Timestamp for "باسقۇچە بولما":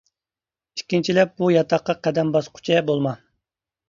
2.37-3.13